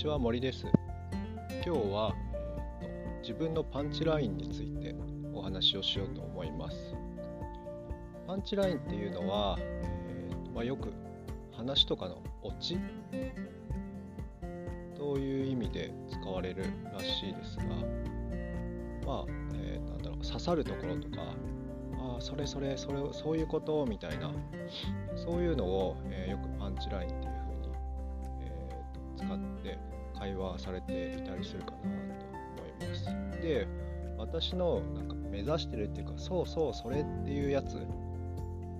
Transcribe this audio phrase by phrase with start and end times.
[0.00, 0.64] ちは森です。
[1.62, 2.14] 今日は、
[2.80, 4.94] えーと、自分のパンチラインについて
[5.34, 6.96] お話をしようと思います。
[8.26, 10.90] パンチラインっていうのは、えーとまあ、よく
[11.52, 12.78] 話とかのオチ
[14.96, 16.64] という意味で使われる
[16.94, 21.20] らしいですがまあ、えー、なんだろう刺さるところとか
[21.98, 24.32] ああそれそれそれそういうことみたいな
[25.14, 27.39] そういうのを、えー、よくパンチラインっていう
[30.20, 33.42] 会話されていたりするかなと思います。
[33.42, 33.66] で
[34.18, 37.78] 私のなんか目指してるっていうかそうそうそれっていうやつ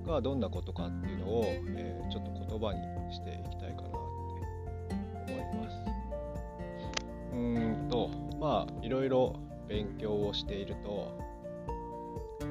[0.07, 2.81] がどんなことかっていうのを、えー、ちょっと言葉に
[3.15, 3.91] していきたいかなっ
[5.25, 5.77] て思います。
[7.33, 9.35] うーんとまあいろいろ
[9.67, 11.09] 勉強をしていると、
[12.41, 12.49] まあ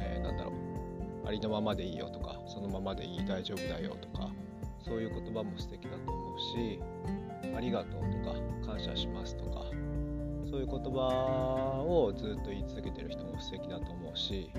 [0.00, 0.54] えー、なんだろう
[1.26, 4.30] ありのままでいいよとかそのままでいい大丈夫だよとか
[4.84, 6.80] そういう言葉も素敵だと思し
[7.56, 9.64] ありがとうとか感謝しますとか
[10.50, 14.50] そういう言葉をずっと言い続けてる人も素敵だと思うし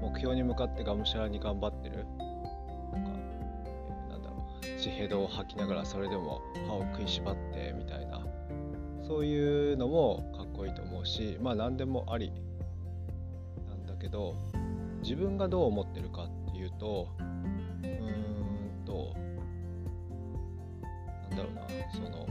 [0.00, 3.02] 目標に向かってがむしゃらに頑張ってるとか、
[3.76, 8.24] え、なんだろう地平道を吐きながらそれでも歯を食いしばってみたいな
[9.06, 12.32] そういうのもかっこいいと思うしまあ何でもあり
[13.68, 14.36] なんだけど
[15.02, 17.08] 自分がどう思ってるかっていうと
[21.36, 22.26] だろうなその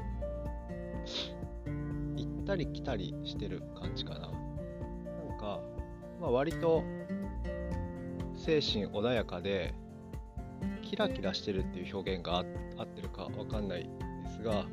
[2.16, 4.20] 行ったり来たりしてる感じかな。
[4.20, 5.60] なんか、
[6.20, 6.84] まあ、割と
[8.36, 9.74] 精神穏やかで
[10.82, 12.44] キラキラしてるっていう表現が
[12.78, 13.90] 合ってるかわかんないで
[14.30, 14.66] すが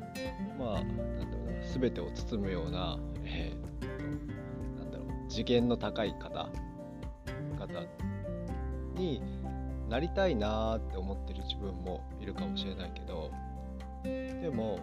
[0.59, 6.49] まあなんだろうな全てを包むような、えー、なんだろう次元の高い方
[7.57, 7.67] 方
[8.95, 9.21] に
[9.89, 13.31] なりたいなーって思ってる自分もいるかもしれないけど
[14.03, 14.79] でも、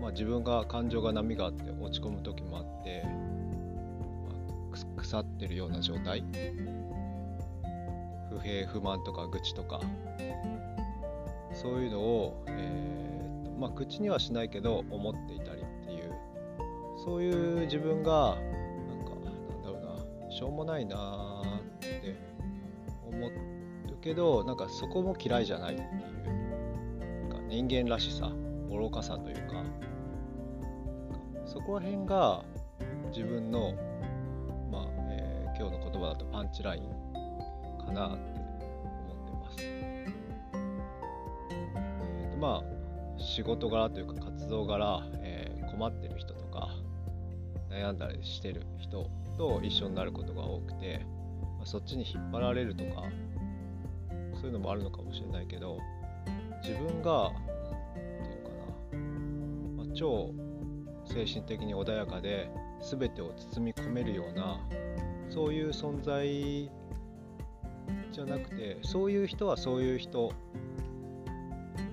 [0.00, 4.34] まあ、自分が感情が波があって落ち込む時もあって、ま
[4.72, 6.24] あ、腐ってるような状態。
[8.30, 9.80] 不平不満とか愚痴とか。
[11.54, 16.12] そういうのを、えーまあ、口にはしないけど思っていたりっていう。
[17.04, 18.36] そういう自分が
[18.88, 21.42] なんかなんだろうなしょうもないな
[21.76, 22.16] って
[23.06, 23.32] 思う
[24.00, 26.37] けどなんかそこも嫌いじゃないっていう。
[27.48, 28.30] 人間らしさ
[28.70, 29.64] 愚かさというか
[31.46, 32.44] そこら辺が
[33.08, 33.74] 自分の、
[34.70, 36.82] まあえー、今日の言葉だとパンチライン
[37.84, 38.40] かなって
[39.08, 39.56] 思ってます。
[39.60, 42.78] えーとまあ
[43.18, 46.68] 仕事柄というか活動柄、えー、困ってる人とか
[47.70, 51.04] 悩んだりしてる人と一緒になることが多くて、
[51.56, 53.04] まあ、そっちに引っ張られるとか
[54.34, 55.78] そういうのもあるのかもしれないけど
[56.68, 58.50] 自分がっていうか
[58.92, 60.34] な、まあ、超
[61.06, 62.50] 精神的に穏やかで
[62.82, 64.60] 全てを包み込めるような
[65.30, 66.70] そういう存在
[68.12, 70.30] じゃなくてそういう人はそういう人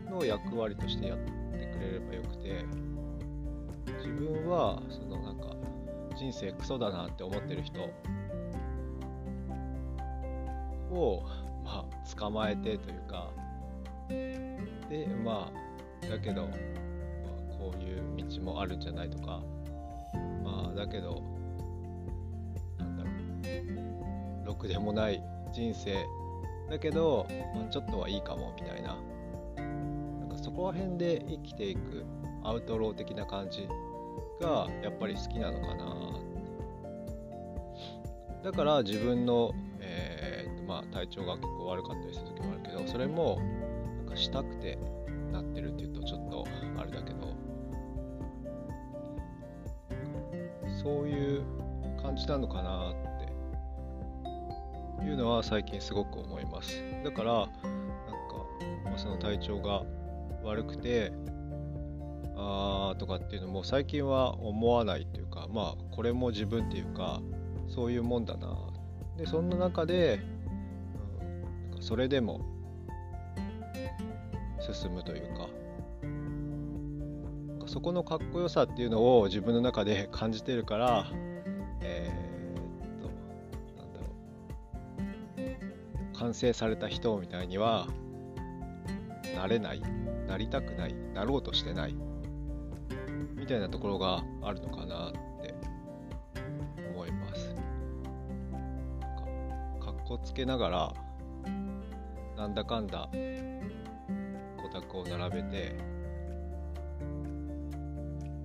[0.10, 1.32] の役割としてやって
[1.68, 2.66] くれればよくて
[4.00, 5.56] 自分はそのなんか
[6.18, 7.80] 人生クソだなって思ってる人
[10.92, 11.24] を
[11.64, 13.32] まあ捕まえてというか
[14.10, 15.52] でま
[16.04, 16.54] あだけど、まあ、
[17.58, 19.42] こういう道もあるんじゃないとか
[20.44, 21.22] まあだけど
[22.78, 23.10] なんだろ
[24.44, 25.24] うろくでもない
[25.54, 26.06] 人生
[26.70, 28.98] だけど、まあ、ちょっとはいいかもみたいな。
[30.20, 32.04] なんかそこら辺で生きていく
[32.44, 33.68] アウトロー的な感じ
[34.42, 35.96] がやっぱり好きなのかな。
[38.44, 43.40] だから自分の、えーまあ、体調が結構悪かったりする時もあるけどそれも
[44.16, 44.78] したくて
[45.32, 46.46] なってるっていうとちょっと
[46.78, 47.36] あれだけど
[50.82, 51.44] そういう
[52.02, 52.94] 感じなのかなっ
[55.00, 56.82] ていうのは最近すごく思います。
[57.04, 57.52] だからなんか、
[58.86, 59.84] まあ、その体調が
[60.44, 61.12] 悪くて
[62.36, 67.22] あーとかっていうのも最近は思わないというかまあこれも自分っていうか
[67.68, 68.56] そういうもんだな。
[69.18, 70.20] でそんな中で、
[71.20, 72.42] うん、なんかそれでも
[74.74, 75.48] 進むというか。
[77.68, 81.08] そこのかっこよさっていうのを自分の中で感じてるから
[81.82, 83.10] えー、っと
[83.76, 84.06] なんだろ
[86.14, 86.18] う。
[86.18, 87.88] 完成された人みたいには
[89.36, 89.82] なれない。
[90.28, 90.96] なりたくない。
[91.14, 91.96] なろうとしてない。
[93.36, 95.54] みたいなところがあるのかなって
[96.94, 97.56] 思います。
[99.80, 100.94] かっこつけながら
[102.38, 103.10] なんだかんだ
[104.76, 105.76] オタクを並べて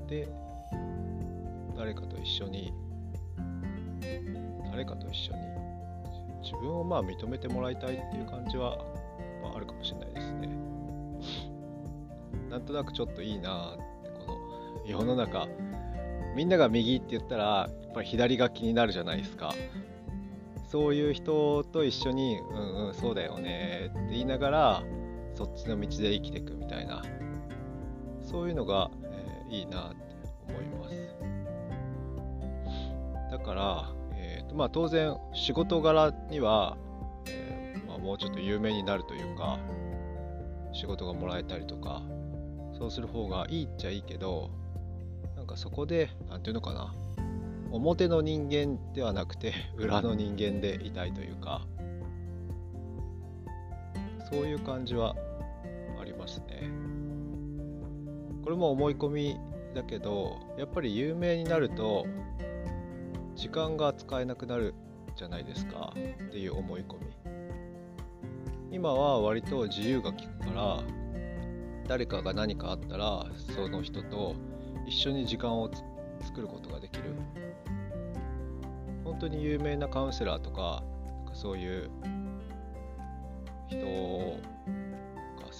[0.09, 0.29] で
[1.77, 2.73] 誰かと一緒に
[4.71, 5.41] 誰かと一緒に
[6.43, 8.79] 自分をまあ認めてもらいたいっていう感じは、
[9.43, 10.49] まあ、あるかもしれないですね。
[12.49, 15.47] なんとなくちょっといいなってこの世の中。
[16.35, 19.53] みんなが右って言ったらやっぱり左が気になるじゃないですか。
[20.69, 24.83] そういう人と一緒にうんうんそうだよねって言いながら
[25.41, 27.03] そっちの道で生きていくみたいな
[28.21, 30.05] そういうのが、えー、いいなって
[30.47, 30.95] 思います。
[33.31, 36.77] だから、えーとまあ、当然仕事柄には、
[37.27, 39.59] えー、まあ、もうちょっと有名になるというか
[40.75, 42.03] 仕事がもらえたりとか
[42.79, 44.51] そうする方がいいっちゃいいけど
[45.37, 46.95] なんかそこで何て言うのかな
[47.71, 51.63] 表の人間ではなくて裏の人間でいたいというか
[54.31, 55.17] そういう感じは
[56.21, 56.71] ますね。
[58.45, 59.41] これも思い込み
[59.75, 62.07] だけどやっぱり有名になると
[63.37, 64.75] 時間が使えなくなる
[65.17, 65.93] じゃないですか。
[65.95, 67.07] っていう思い込み。
[68.73, 70.81] 今は割と自由が利くから
[71.89, 73.27] 誰かが何かあったら
[73.57, 74.37] その人と
[74.87, 75.71] 一緒に時間を
[76.23, 77.15] 作ることができる。
[79.05, 81.91] 本当に有名なカウンセラーとかなんかそういう
[83.69, 84.39] 人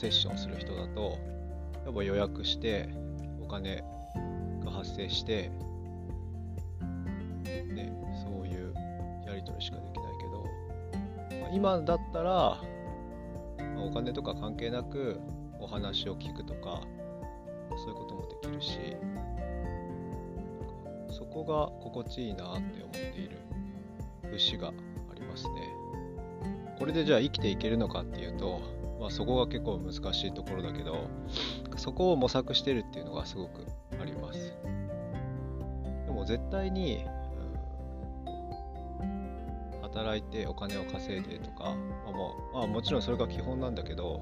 [0.01, 1.19] セッションする人だと
[1.85, 2.89] やっぱ予約して
[3.45, 3.85] お金
[4.65, 5.51] が発生して、
[7.69, 7.93] ね、
[8.25, 8.73] そういう
[9.27, 10.47] やり取りしかできないけど、
[11.43, 12.63] まあ、今だったら、ま
[13.81, 15.21] あ、お金とか関係なく
[15.61, 16.81] お話を聞くとか
[17.77, 18.79] そういうこともできるし
[21.11, 23.37] そこが心地いいなって思っている
[24.31, 24.73] 節があ
[25.15, 25.69] りますね。
[26.79, 31.09] これでじゃあ生きていけるのかっていうと、まあ、そこが結構難しいところだけど
[31.77, 33.67] そこを模索してるっていうのがすごく
[34.01, 34.55] あります。
[36.07, 37.05] でも絶対に、
[39.03, 39.07] う
[39.79, 41.75] ん、働いてお金を稼いでとか、
[42.05, 44.21] まあもまあ、もちろんそれが基本なんだけど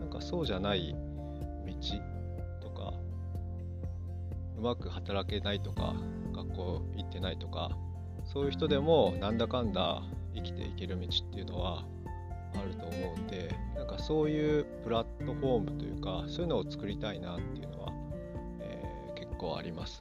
[0.00, 0.96] なんかそうじゃない
[1.66, 1.72] 道
[2.62, 2.94] とか
[4.56, 5.94] うまく働けないとか
[6.32, 7.76] 学校行ってないとか
[8.24, 10.02] そういう人でもなんだかんだ
[10.34, 11.84] 生きていける道っていうのは
[14.06, 17.92] そういうプラットフォームというかそういうのを作りたいなっていうのは、
[18.60, 20.00] えー、結構あります。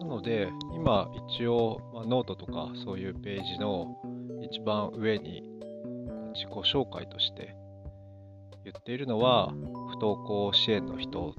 [0.00, 3.98] なので今一応、まあ、ノートとかそういうページの
[4.50, 5.42] 一番上に
[6.32, 7.54] 自己紹介として
[8.64, 9.52] 言っているのは
[9.88, 11.34] 不登校支援の人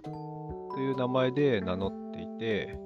[0.73, 2.79] という名前で名乗っていて、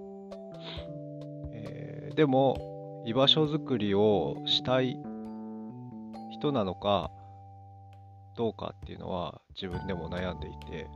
[1.53, 4.97] えー、でも居場所づくりをしたい
[6.31, 7.11] 人なのか
[8.35, 10.87] どうかっていうのは自分でも悩んでいて、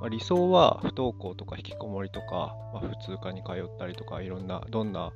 [0.00, 5.10] まあ、理想は不登校とか引きこもりとか、まあ、普通科に通ったりとかいろんなどんな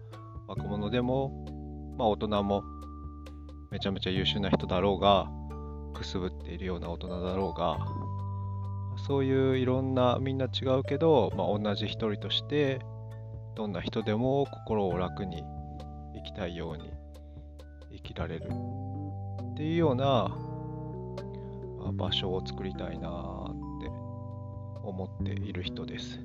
[0.49, 1.47] 若者でも、
[1.97, 2.63] まあ、大人も
[3.71, 5.31] めちゃめちゃ優秀な人だろうが
[5.93, 7.79] くすぶっているような大人だろうが
[9.07, 12.81] そういういろんなみんな違うけど、まあ、同じ一人として
[13.55, 15.45] どんな人でも心を楽に
[16.15, 16.93] 生きたいように
[17.93, 18.49] 生きられる
[19.53, 20.05] っていうような、
[21.79, 23.13] まあ、場所を作りたいなっ
[23.81, 23.89] て
[24.85, 26.19] 思っている人です。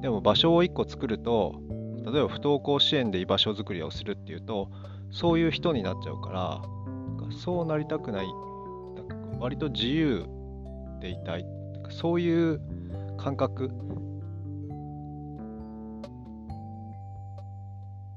[0.00, 1.54] でも場所を1個作ると
[2.04, 4.70] 例えば不登校支援で居場所づくりをするっていうと
[5.10, 6.62] そういう人になっちゃうから
[7.30, 8.26] そうなりたくない
[9.38, 10.26] 割と自由
[11.00, 11.46] でいたい。
[11.90, 12.60] そういう
[13.18, 13.70] 感覚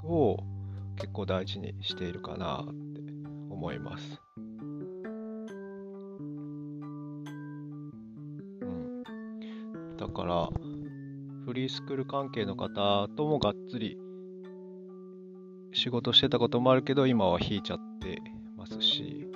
[0.03, 0.37] を
[0.95, 2.71] 結構大事にしているかなって
[3.49, 4.21] 思います。
[4.37, 4.41] う
[8.65, 10.49] ん、だから
[11.45, 13.97] フリースクール関係の方ともがっつり
[15.73, 18.21] 仕事してたこともあるけど今は引いちゃって
[18.57, 19.26] ますし。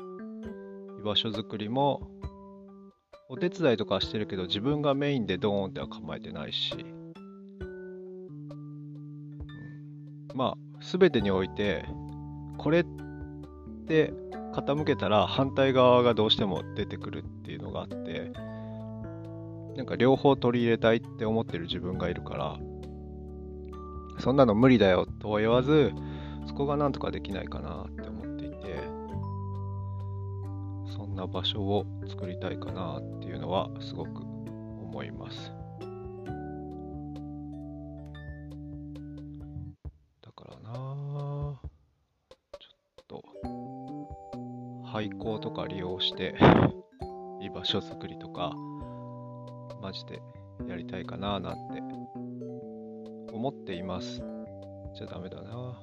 [1.01, 2.07] 居場所づくりも
[3.27, 6.77] お手伝いとかしてるけど自分がメインでドーンっては構えてないし、う
[10.33, 11.85] ん、まあ全てにおいて
[12.59, 12.85] これっ
[13.87, 14.13] て
[14.53, 18.31] 傾けたら反対側がどうしても出てくるっていうのがあって
[19.75, 22.59] なんか両方取り入れたいって思ってる自分がいるから
[24.19, 25.93] そんなの無理だよとは言わず
[26.45, 29.01] そこがなんとかできないかなって思っていて。
[31.11, 35.51] んな場所を作りたいかなっていうのはすごく思います。
[40.21, 41.59] だからな
[42.59, 43.23] ちょっと
[44.87, 46.35] 廃校とか利用して
[47.41, 48.53] 居場所作りとか
[49.81, 50.21] マジで
[50.67, 51.81] やりたいかななんて
[53.33, 54.23] 思っています。
[54.93, 55.81] じゃダメだな。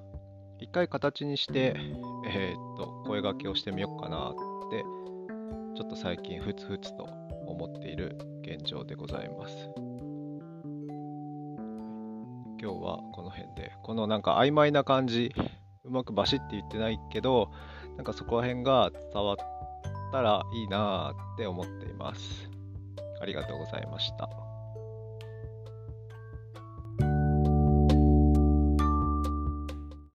[0.61, 1.75] 一回形にして、
[2.27, 4.35] えー、っと、声掛けをしてみようかなっ
[4.71, 4.85] て、
[5.79, 7.05] ちょっと最近ふつふつと
[7.47, 9.55] 思っている現状でございます。
[12.61, 15.33] 今日はこの辺で、このなんか曖昧な感じ、
[15.85, 17.53] うまくバシッて言ってないけど、
[17.97, 19.37] なんかそこら辺が伝わっ
[20.11, 22.51] たらいいなって思っています。
[23.23, 24.48] ありがとうございました。